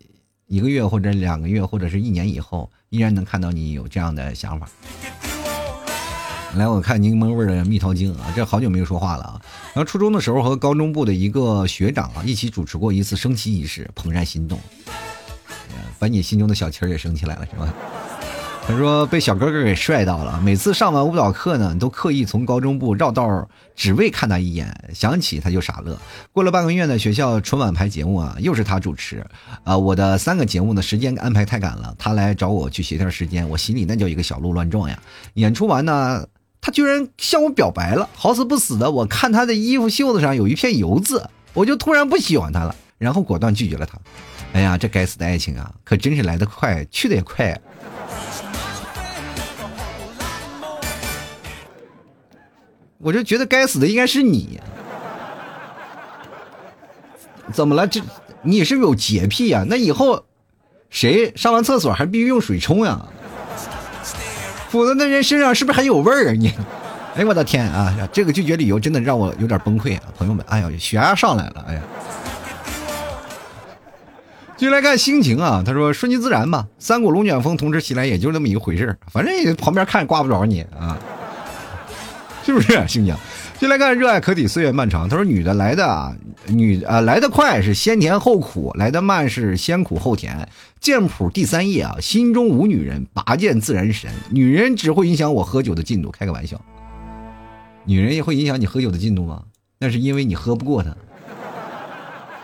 [0.52, 4.68] 一个月或者两个月或者是一年以后，依然能看到你有这样的想法。
[6.58, 9.42] 来，我看柠檬味的蜜桃精啊，这好久没有说话了啊。
[9.68, 14.60] 然后初中的时候和高中部的一个学长啊一起主持过一次升旗仪式，怦然心动，
[15.98, 17.74] 把你心中的小旗儿也升起来了，是吧？
[18.68, 24.74] 他说被小哥哥给帅到了，每次上完舞蹈课呢，都刻意从高中部绕道，只为看他一眼。
[24.94, 26.00] 想起他就傻乐。
[26.32, 29.26] 过了半个月呢，学校春晚排节目啊，又是他主持。
[29.64, 34.98] 啊，我的三个节目呢时间安排太赶了，他来找我去协调时间，我心里那叫一个小鹿乱撞呀。
[35.34, 36.26] 演出完呢，
[36.62, 43.98] 他居然向我表白了，好死不死的，我看他的衣服袖子上有一片油渍，我就突然不喜欢他了，然后果断拒绝了他。
[44.54, 47.60] 哎呀，这该死的爱情啊，可真是来得快，去得也快。
[53.02, 54.60] 我就觉得该死的应该是你，
[57.52, 57.88] 怎么了？
[57.88, 58.02] 这
[58.44, 59.66] 你是不是有洁癖呀？
[59.68, 60.26] 那以后
[60.90, 63.06] 谁上完厕所还必须用水冲呀？
[64.70, 66.32] 否则那人身上是不是还有味儿啊？
[66.32, 66.54] 你，
[67.16, 67.94] 哎我的天啊！
[68.14, 70.46] 这个拒绝理由真的让我有点崩溃啊，朋友们！
[70.48, 71.66] 哎呀，血压上来了！
[71.68, 71.82] 哎呀，
[74.56, 80.98] 继续来看心情啊，他说顺其自然吧，三股龙卷风同时袭来，也就那么一回事反正也旁边看挂不着你啊。
[82.46, 83.18] 是不是新疆？
[83.60, 85.08] 就来看热爱可抵岁月漫长。
[85.08, 86.16] 他说：“女的来的啊，
[86.48, 90.50] 女啊来的快是先甜后苦，来的慢是先苦后甜。
[90.80, 94.10] 剑谱第三页啊，心中无女人，拔剑自然神。
[94.32, 96.60] 女人只会影响我喝酒的进度，开个玩笑。
[97.86, 99.44] 女人也会影响你喝酒的进度吗？
[99.78, 100.96] 那是因为你喝不过她。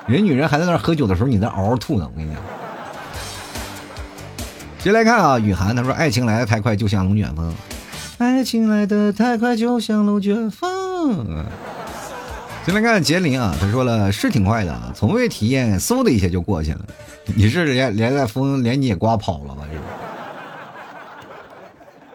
[0.05, 2.07] 人女人还在那喝酒的时候，你在嗷嗷吐呢。
[2.13, 2.39] 我跟你讲。
[4.77, 7.51] 接来看啊，雨涵他说：爱情来的太快，就像龙卷风。”
[8.17, 11.45] 爱情来的太快，就像龙卷风。
[12.65, 16.82] 先来看杰林啊，他说了是挺快的，从未体验，嗖的一下就过去了。
[17.36, 19.63] 你是连连带风连你也刮跑了吧？
[19.71, 19.77] 这。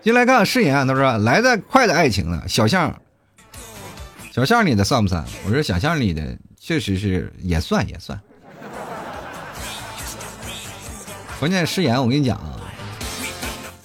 [0.02, 3.00] 进来看誓言，他说来的快的爱情呢，小象，
[4.32, 5.24] 小象里的算不算？
[5.46, 8.20] 我说小象里的确实是也算也算。
[11.38, 12.58] 关键誓言，我跟你讲啊。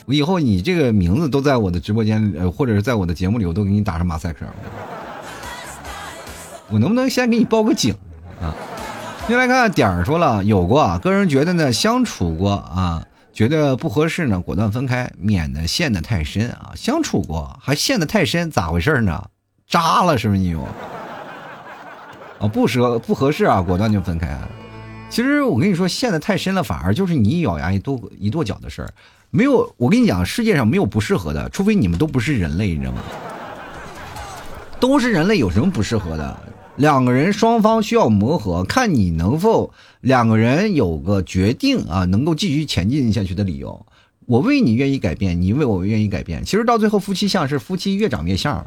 [0.08, 4.46] 我以后你这个名字都在我的直播间，呃，或者是在我的节目里，我都给你打上马赛克。
[6.70, 7.93] 我能不能先给你报个警
[8.41, 8.56] 啊？
[9.28, 16.72] 先来看点儿说了，有过，个人觉得呢，相处过啊，觉得不合适呢，果断分开，免得陷得太深啊。
[16.74, 19.22] 相处过还陷得太深，咋回事呢？
[19.67, 20.56] 渣了是不是你？
[22.39, 24.39] 啊，不合不合适啊，果断就分开。
[25.10, 28.89] 其实我跟你说，陷得太深了，反而就是你一咬牙一跺一跺脚的事儿。
[29.30, 33.02] 没有，我跟你讲，世界上没有不适合的，除非你们都不是人类，你知道吗？
[34.80, 36.40] 都是人类，有什么不适合的？
[36.78, 43.86] 两个人双方需要磨合，看你能否两个人有个决定啊，能够继续前进下去的理由。
[44.26, 46.44] 我为你愿意改变，你为我愿意改变。
[46.46, 48.66] 其实到最后，夫妻相是夫妻越长越像，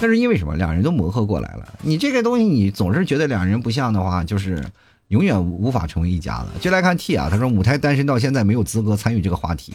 [0.00, 0.54] 那是因为什么？
[0.56, 1.74] 两人都磨合过来了。
[1.82, 4.64] 你这个东西，你总是觉得两人不像的话，就是。
[5.08, 6.48] 永远无法成为一家了。
[6.60, 9.74] 就来看 T 啊，他说母胎单身到现在没有资格参与这个话题。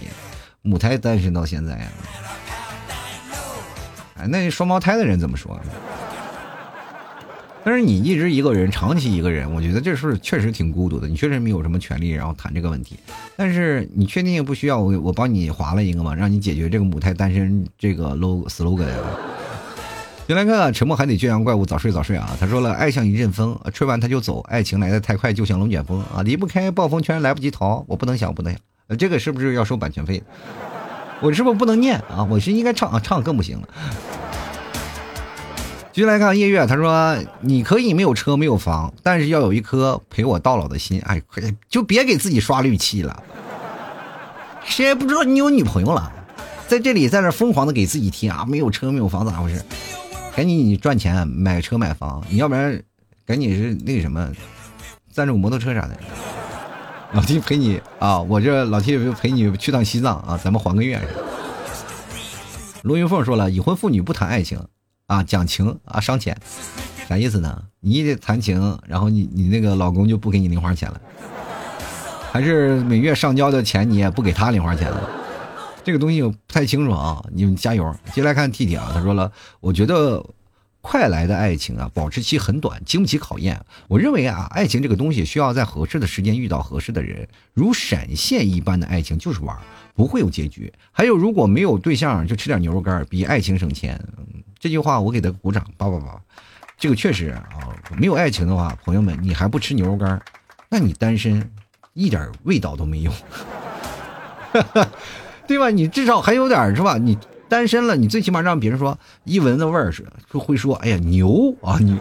[0.61, 1.87] 母胎单身到现在呀，
[4.17, 5.59] 哎，那双胞胎的人怎么说？
[7.63, 11.07] 但是你一直一个人，长期一个人，我觉得这事确实挺孤独的。
[11.07, 12.97] 你确实没有什么权利，然后谈这个问题。
[13.35, 16.13] 但是你确定不需要我我帮你划了一个吗？
[16.15, 18.87] 让你解决这个母胎单身这个 low slogan。
[20.27, 22.29] 先来看，沉默还得圈养怪物，早睡早睡啊！
[22.39, 27.83] 他说了，爱像一阵风，吹完他就走，爱情来的太快，就像龙卷风啊，离不开暴风圈，来不及逃。
[27.85, 30.23] 我不能想，不能想，这个是不是要收 版权费？
[31.21, 32.23] 我是不是不能念啊？
[32.29, 33.67] 我是应该唱啊，唱更不行了。
[35.91, 41.01] 继续来看夜月，他说：“你可以没有车没有房，但是要有一颗陪我到老的心。
[41.01, 41.21] 哎，
[41.67, 43.21] 就别给自己刷绿漆了。
[44.63, 46.09] 谁也不知道你有女朋友了，
[46.69, 49.61] 在这里在那疯狂的给自己贴啊，没有车没有房咋回事？
[50.35, 52.81] 赶紧你赚钱买车买房，你要不然
[53.25, 54.31] 赶紧是那什么，
[55.11, 55.97] 赞助摩托车啥的。
[57.13, 61.01] 老弟陪你啊，我这老弟陪你去趟西藏啊，咱们还个愿。”
[62.83, 64.59] 罗云凤说了，已婚妇女不谈爱情。
[65.07, 66.37] 啊，讲情啊，伤钱，
[67.09, 67.63] 啥意思呢？
[67.81, 71.01] 你谈情，然后你你那个老公就不给你零花钱了，
[72.31, 75.09] 还是每月上交的钱你也不给他零花钱了？
[75.83, 77.95] 这个东西我不太清楚啊，你们加油。
[78.13, 80.23] 接下来看 T T 啊，他说了，我觉得
[80.81, 83.59] 快来的爱情啊，保质期很短，经不起考验。
[83.87, 89.57] 我认为啊，爱情这个东西需要在合适的时间遇到合适的人，如闪现一般的爱情就是玩，
[89.95, 90.71] 不会有结局。
[90.91, 93.99] 还有，如果没有对象，就吃点牛肉干，比爱情省钱。
[94.59, 96.21] 这句话我给他鼓掌，叭叭叭，
[96.77, 97.43] 这个确实啊，
[97.97, 100.21] 没有爱情的话，朋友们，你还不吃牛肉干，
[100.69, 101.51] 那你单身
[101.93, 103.11] 一点味道都没有，
[105.51, 105.69] 对吧？
[105.69, 106.97] 你至少还有点是吧？
[106.97, 107.17] 你
[107.49, 111.99] 单身了，你最起码让别人说一闻的味儿是就会说，哎呀牛啊你，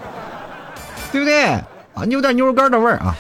[1.10, 2.04] 对不对啊？
[2.06, 3.16] 你有点牛肉干的味儿啊。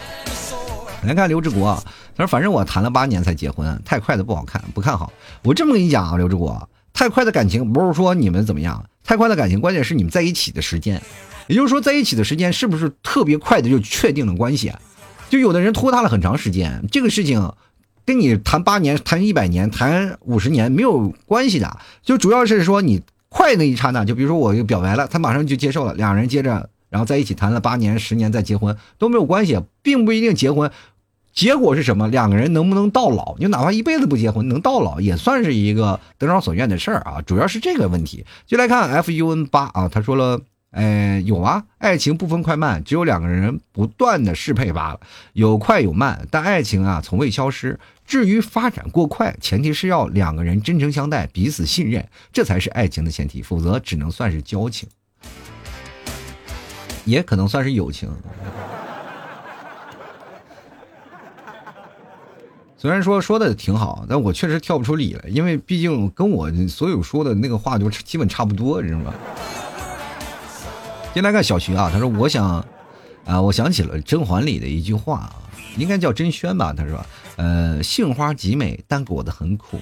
[1.04, 1.74] 来看刘志国，
[2.16, 5.12] 他说反正我谈了八年才结婚，太快的不好看，不看好。
[5.42, 8.84] 我这么跟你讲啊，刘志国，太快的感情不是说你们怎么样。
[9.02, 11.02] 太快的感情，关键是你们在一起的时间，
[11.48, 14.72] 也就是说，在一起的时间是不是特别快的就确定了关系？
[15.28, 17.52] 就有的人拖沓了很长时间，这个事情
[18.04, 30.70] 跟你谈八年、谈一百年、谈五十年没有关系的，就主要是说你快那一刹那，就比如说我就表白了，他马上就接受了，两人接着然后在一起谈了八年、十年再结婚都没有关系，并不一定结婚。
[31.32, 32.08] 结果是什么？
[32.08, 33.36] 两个人能不能到老？
[33.38, 37.22] 你哪怕一辈子不结婚，能到老也算是一个得偿所愿的事儿啊！
[37.22, 38.26] 主要是这个问题。
[38.48, 45.00] 就来看 F U N 八啊，他说了，哎，有啊，爱情不分快慢，只有两个人不断的适配罢了，
[45.32, 47.78] 有快有慢，但爱情啊从未消失。
[48.06, 54.88] 至于发展过快，前提是要两个人真诚相待，彼此信任，这才是爱情的前提，否则只能算是交情，
[57.04, 58.08] 也可能算是友情。
[62.76, 69.14] 虽然说说的挺好，但我确实跳不出理来，因为毕竟跟我所有说的那个话就基本差不多，知道吧？
[71.12, 72.64] 先来看小徐啊，他说：“我想，
[73.26, 75.36] 啊，我想起了《甄嬛》里的一句话啊，
[75.76, 76.72] 应该叫甄轩吧？
[76.72, 77.04] 他说，
[77.36, 79.80] 呃，杏花极美，但果子很苦。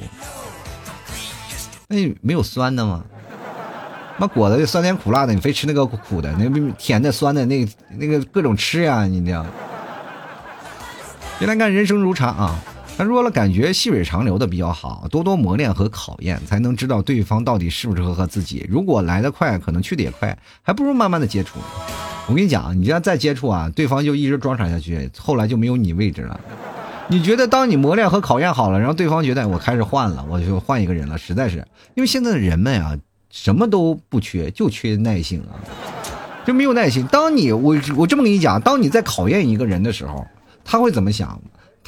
[1.88, 3.04] 哎，没有酸的吗？
[4.16, 9.44] 那果子酸甜苦辣的，你非吃那个苦的，那甜的、酸的，那那个各种吃呀，你这样。
[11.38, 12.58] 先来看人生如茶啊。”
[12.98, 18.66] 他说了，感觉细水长流的比较好，多多磨练和考验，才能知道对方到底适不适合自己。
[18.68, 21.60] 如果来得快，可能去的也快，还不如慢慢的接触。
[22.26, 26.40] 我跟你讲，你这样再接触啊，对方就一直装傻下去，后来就没有你位置了。
[27.06, 32.98] 你觉得，当你磨练和考验好了，然后对方觉得我开始换了，我就换一个人了，实在是，因为现在的人们啊，
[33.30, 35.54] 什么都不缺，就缺耐性啊，
[36.44, 37.06] 就没有耐心。
[37.06, 40.26] 当你我我这么跟你讲，当你在考验一个人的时候，
[40.64, 41.40] 他会怎么想？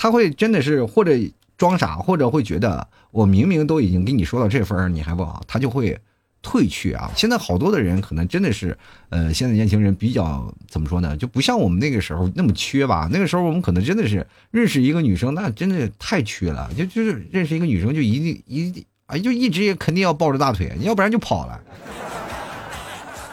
[0.02, 1.12] 他会真的是或者
[1.58, 5.94] 装傻，或者会觉得我明明都已经跟你说到这份儿你还不好，他就会
[6.40, 7.12] 退去啊。
[7.14, 8.74] 现在好多的人可能真的是，
[9.10, 11.14] 呃，现在年轻人比较怎么说呢？
[11.18, 13.10] 就不像我们那个时候那么缺吧。
[13.12, 16.70] 那个时候我们可能真的是认识一个女生，那真的太缺了。
[16.74, 21.60] 就就是认识一个女生就一定一定啊，就一直也肯定要抱着大腿，要不然就跑了。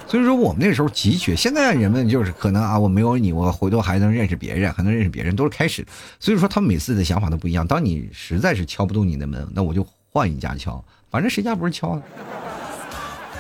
[0.08, 5.86] 所以说我们那时候急缺，现在人们就是可能啊，我没有你，我回头还能认识别人，还能认识别人，都是开始。
[6.17, 7.67] 所以说他们每次的想法都不一样。
[7.67, 12.02] 当你实在是敲不动你的门，那我就换一家敲，反正谁家不是敲？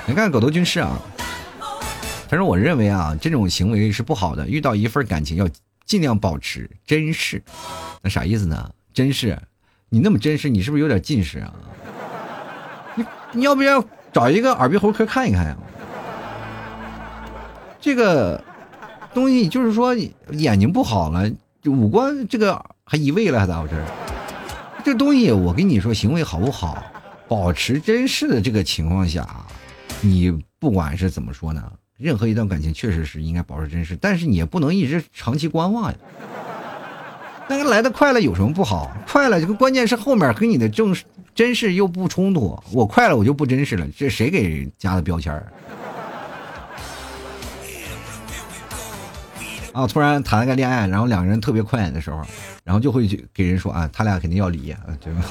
[0.05, 0.99] 你看狗头军师啊，
[2.27, 4.45] 他说我认为啊，这种行为是不好的。
[4.45, 5.47] 遇到一份感情要
[5.85, 7.41] 尽量保持真实，
[8.01, 8.69] 那啥意思呢？
[8.93, 9.37] 真实，
[9.87, 11.53] 你那么真实，你是不是有点近视啊？
[12.95, 15.57] 你你要不要找一个耳鼻喉科看一看呀？
[17.79, 18.43] 这个
[19.13, 19.95] 东西就是说
[20.31, 21.29] 眼睛不好了，
[21.65, 23.83] 五官这个还移位了，还咋回事？
[24.83, 26.83] 这东西我跟你说，行为好不好，
[27.27, 29.27] 保持真实的这个情况下，
[30.01, 35.97] 你不管是怎么说呢，任何一段感情确实是应该保持真实，但是你也不能一直长期观望呀。
[37.49, 38.91] 那个来的快了有什么不好？
[39.07, 40.95] 快了，这个关键是后面跟你的正
[41.35, 42.57] 真实又不冲突。
[42.71, 45.51] 我快了，我就不真实了，这谁给加的标签儿
[49.77, 49.87] 啊？
[49.87, 52.21] 突然谈了个恋爱，然后两个人特别快的时候，
[52.63, 55.21] 然后就会去给人说啊，他俩肯定要离啊，对吧？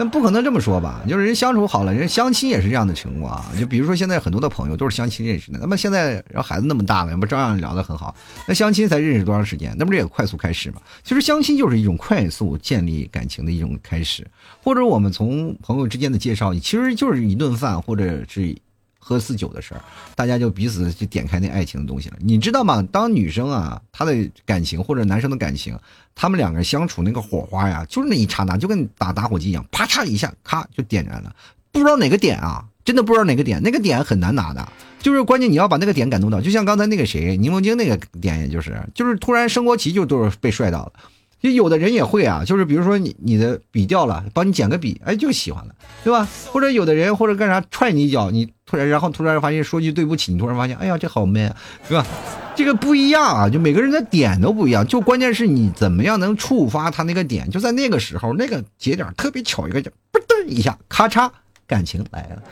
[0.00, 1.02] 那不可能这么说吧？
[1.08, 3.44] 就是人相处好了，人相亲也是这样的情况啊。
[3.58, 8.14] 就比如说现在很多的朋友都是相亲认识的，那么现在然后孩子那么大了，不照样聊得很好？
[8.46, 9.74] 那相亲才认识多长时间？
[9.76, 10.80] 那不是也快速开始吗？
[11.02, 14.24] 其实相亲就是一种快速建立感情的一种开始，
[14.62, 18.56] 或者我们从朋友之间的介绍，其实就是一顿饭，或者是。
[19.08, 19.80] 喝四酒的事儿，
[20.14, 22.16] 大家就彼此就点开那爱情的东西了。
[22.20, 22.86] 你知道吗？
[22.92, 25.78] 当女生啊，她的感情或者男生的感情，
[26.14, 31.34] 他们两个人相处那个火花呀，就是那一刹那，就跟打打火机一样，啪嚓一下，咔就点燃了。
[31.72, 36.38] 不知道哪个点啊，真的不知道哪个点，那个点很难拿的，就是关键你要把那个点感动到。
[36.42, 40.92] 就像刚才那个谁，柠檬精那个点，也就是就是突然升国旗就都是被帅到了。
[41.40, 46.26] 就有的人也会啊，就是比如说你你的笔掉了，帮你捡个笔，哎，就喜欢了，对吧？
[46.46, 51.54] 或者有的人或者干啥踹你一脚，你突然然后突然发现说句对不起，你突然发现，哎呀，这好 man，
[51.86, 52.04] 是吧？
[52.56, 61.30] 这个不一样啊，就每个人的点都不一样，就关键是你怎么样能触发他那个点，就在那个时候那个节点特别巧一个，就嘣噔一下，咔嚓，
[61.68, 62.42] 感情来了。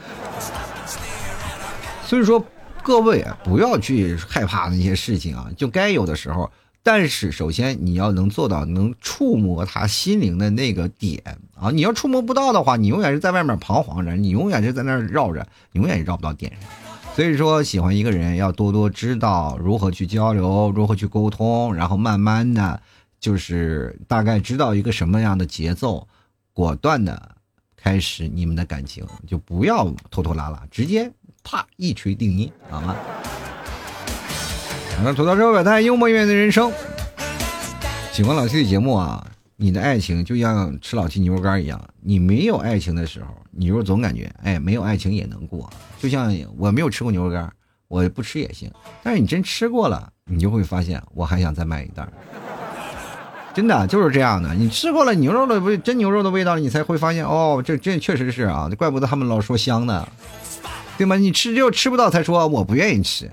[2.05, 2.45] 所以说
[2.85, 6.49] 各位啊不要去害怕那些事情啊，就该有的时候。
[6.87, 11.21] 但是，首先你要能做到能触摸他心灵的那个点
[11.57, 11.69] 啊！
[11.73, 16.71] 你要触摸不到的话，你永远是在外面彷徨着，你永远是在那儿绕着，永远也绕不到点上。
[17.17, 22.81] 所以说，喜欢一个人要多多知道如何去交流，如何去沟通，然后慢慢的，
[23.19, 26.07] 就是大概知道一个什么样的节奏，
[26.53, 27.35] 果断的
[27.75, 31.11] 开始你们的感情，就不要拖拖拉拉，直接
[31.43, 32.95] 啪一锤定音，好吗？
[35.05, 36.73] 那吐槽社会百态，幽默面对人生。
[38.13, 39.25] 喜欢老 T 的节目啊，
[39.57, 45.71] 你的爱情就像吃老 T 牛肉干一样，你没有爱情的时候，你就总感觉哎，没有爱情也能过。
[46.01, 47.53] 就像我没有吃过牛肉干，
[47.89, 48.71] 我不吃也行。
[49.03, 52.09] 但是你真吃过了，你就会发现我还想再买一袋。
[53.55, 60.09] 真的就是这样的，你吃过了牛肉的味，真牛肉的味道，你才会发现哦，这这确实是啊，怪不得他们老说香呢，
[60.97, 61.17] 对吗？
[61.17, 63.31] 你吃就吃不到才说我不愿意吃。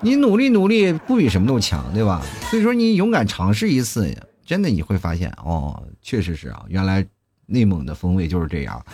[0.00, 2.22] 你努力努力，不比什么都强，对吧？
[2.50, 7.04] 所以说你勇敢尝试一次，真的你会发现，哦，确实是啊，原来
[7.46, 8.84] 内蒙的风味就是这样。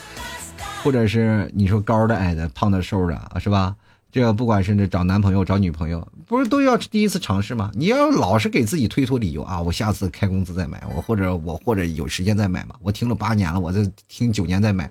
[0.82, 3.74] 或者是你说高的、矮的、胖的、瘦的，是吧？
[4.12, 7.70] 这不管是找男朋友、找女朋友，不是都要第一次尝试吗？
[7.74, 14.90] 你要老是给自己推脱理由啊，我下次开工资再买，我或者我或者有时间再买嘛，我听了八年了，我再听九年再买，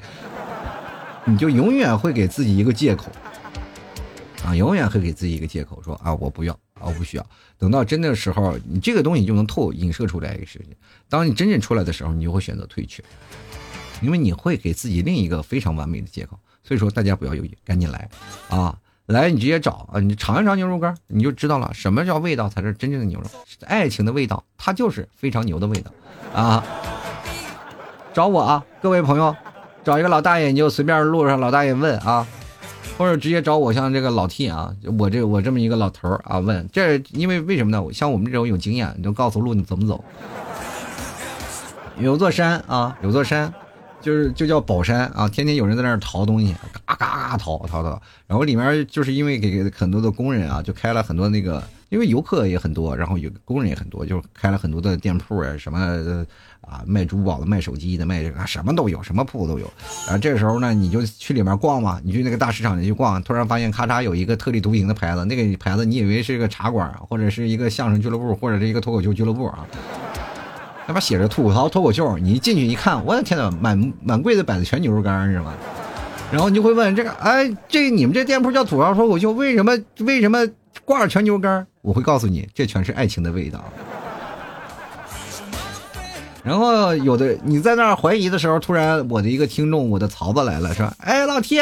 [1.26, 3.06] 你就永远会给自己一个借口。
[4.46, 7.26] 啊，永远会给自己一个借口，说啊，我不要，啊，我不需要。
[7.58, 10.76] 等到真的时候，你这个东西就能透影射出来一个事情。
[11.08, 13.02] 当你真正出来的时候，你就会选择退却，
[14.02, 16.38] 因为你会给自己另一个非常完美的借口。
[16.62, 18.10] 所以说，大家不要犹豫，赶紧来
[18.50, 18.78] 啊！
[19.06, 20.00] 来，你直接找啊！
[20.00, 23.28] 你尝一尝牛肉干，你就知道了什么叫味道才是真正的牛肉。
[23.66, 25.92] 爱情的味道，它就是非常牛的味道
[26.34, 26.64] 啊！
[28.14, 29.36] 找我啊，各位朋友，
[29.84, 32.26] 找一个老大爷，你就随便路上老大爷问啊。
[32.98, 37.84] 或者直接找我，像这个老 T 啊，我这我这么一个老头儿啊，问这，因为为什么呢？
[37.92, 40.04] 像我们这种有经验，你就告诉路你怎么走。
[42.00, 43.54] 有座山啊，有座山，
[44.02, 48.02] 就是就叫宝山啊，天天有人在那儿淘东西，嘎嘎嘎淘淘淘。
[48.28, 51.62] 然后里面就是因为给很多的工人啊，就开了很多那个，
[51.94, 56.26] 因为游客也很多，然后有工人也很多，就开了很多的店铺啊，什么。
[56.66, 59.70] 啊，卖珠宝的、卖手机的、卖这个什么都有，什么铺都有。
[60.06, 69.68] 然后这个时候呢，你就去里面逛嘛，你去那个大市场里去逛，突然发现咔嚓有一个特立独行的牌子，那个牌子你以为是一个茶馆，或者是一个相声俱乐部，或者是一个脱口秀俱乐部啊？
[70.88, 75.54] 那边写着吐槽脱口秀，你一进去一看，我的天呐，满满柜子摆的全牛肉干是吗？
[76.32, 80.48] 然后你就会问这个，哎，这你们这店铺叫吐槽脱口秀，为什么为什么
[80.86, 81.66] 挂着全牛肉干？
[81.82, 83.64] 我会告诉你，这全是爱情的味道。
[86.44, 91.58] 然后有的你在那儿怀疑的时候，突然我的一个听众，我的曹子来了，说：“哎，老 T，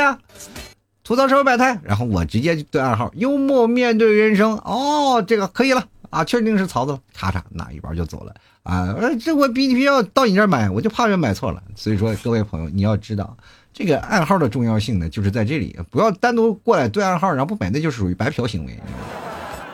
[1.03, 8.95] 吐槽社会百态。”然后我直接对暗号：“幽默面对人生。”哦，这个可以了啊，确定是曹子了，咔嚓拿一包就走了啊！
[9.23, 11.61] 这我必须要到你这儿买，我就怕人买错了。
[11.75, 13.37] 所以说，各位朋友，你要知道
[13.73, 18.79] 这个暗号的重要性呢，就是在这里，不要单独过来对暗号，然后不买，那就属于白嫖行为。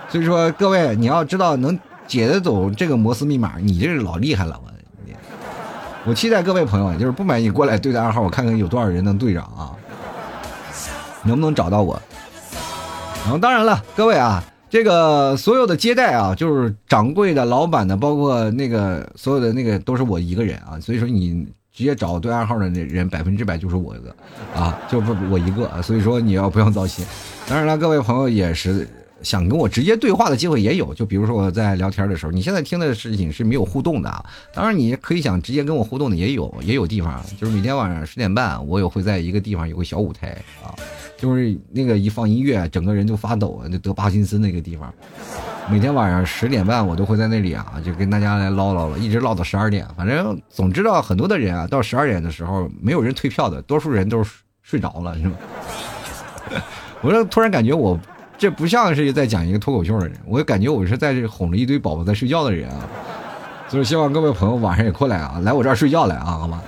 [0.09, 1.77] 所以说，各位你要知道，能
[2.07, 4.67] 解得走这个摩斯密码，你这是老厉害了，我。
[6.05, 9.75] 我期待各位朋友，就是不买你过来对的暗号，我看看有多少人能对上啊？
[11.23, 12.01] 能不能找到我？
[13.23, 21.45] 然后当然了，各位啊，这个所有的接待啊，就是掌柜的、老板的，包括那个所有的那个都是我一个人啊，所以说你
[21.77, 24.15] 直接找对暗号的那人，百分之百就是我一个
[24.59, 27.05] 啊，就不我一个，所以说你要不用糟心。
[27.47, 28.87] 当然了，各位朋友也是。
[29.23, 34.23] 想跟我直接对话的机会也有，就比如说我在聊天的时候，你现在听的事情是没有互动的啊。
[34.53, 40.69] 当然，你可以想直接跟我互动的也有，也有地方，就是每天晚上十点半，我也会在一个地方有个小舞台啊，
[41.17, 44.93] 就是那个一放音乐，整个人就发抖，那得帕金森那个地方。
[45.69, 49.85] 每天晚上十点半，我都会在那里啊，就跟大家来唠唠了，一直唠到十二点。
[49.95, 55.35] 反正总知道很多的人啊，到十二点的时候没有人退票的，多数人都是睡着了，是吧？
[57.01, 57.99] 我说突然感觉我。
[58.39, 62.87] 这不像是在讲一个脱口秀的人，我感觉我是在这哄着一堆宝宝在睡觉的人啊，
[63.67, 66.61] 所以希望各位朋友晚上也过来啊，来我这儿睡觉来啊，好吗？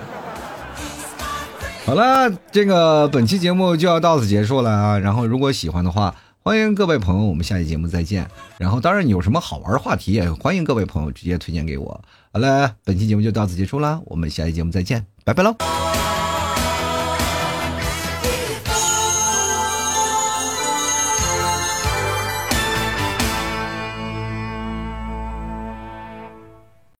[1.86, 4.98] 好了，这个本期节目就要到此结束了啊。
[4.98, 6.12] 然后如果喜欢的话，
[6.42, 8.26] 欢迎各位朋友，我们下期节目再见。
[8.56, 12.02] 然后当然你有什么好玩的话题，也欢迎各位朋友直接推荐给我。
[12.32, 15.89] 好了，本期节目就到此结束了，我们下期节目再见，拜拜喽。